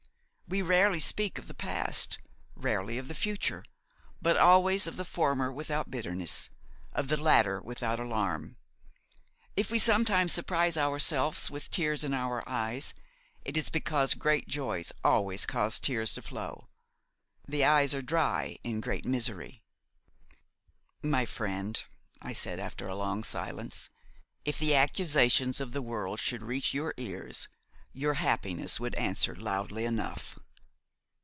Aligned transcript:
We 0.51 0.61
rarely 0.61 0.99
speak 0.99 1.37
of 1.39 1.47
the 1.47 1.53
past, 1.53 2.19
rarely 2.57 2.97
of 2.97 3.07
the 3.07 3.15
future; 3.15 3.63
but 4.21 4.35
always 4.35 4.85
of 4.85 4.97
the 4.97 5.05
former 5.05 5.49
without 5.49 5.89
bitterness, 5.89 6.49
of 6.91 7.07
the 7.07 7.15
latter 7.15 7.61
without 7.61 8.01
alarm. 8.01 8.57
If 9.55 9.71
we 9.71 9.79
sometimes 9.79 10.33
surprise 10.33 10.75
ourselves 10.75 11.49
with 11.49 11.69
tears 11.69 12.03
in 12.03 12.13
our 12.13 12.43
eyes, 12.49 12.93
it 13.45 13.55
is 13.55 13.69
because 13.69 14.13
great 14.13 14.49
joys 14.49 14.91
always 15.05 15.45
cause 15.45 15.79
tears 15.79 16.11
to 16.15 16.21
flow; 16.21 16.67
the 17.47 17.63
eyes 17.63 17.93
are 17.93 18.01
dry 18.01 18.57
in 18.61 18.81
great 18.81 19.05
misery." 19.05 19.61
"My 21.01 21.23
friend," 21.25 21.81
I 22.21 22.33
said 22.33 22.59
after 22.59 22.89
a 22.89 22.95
long 22.97 23.23
silence, 23.23 23.89
"if 24.43 24.59
the 24.59 24.75
accusations 24.75 25.61
of 25.61 25.71
the 25.71 25.81
world 25.81 26.19
should 26.19 26.43
reach 26.43 26.73
your 26.73 26.93
ears, 26.97 27.47
your 27.93 28.13
happiness 28.13 28.79
would 28.79 28.95
answer 28.95 29.35
loudly 29.35 29.83
enough." 29.83 30.39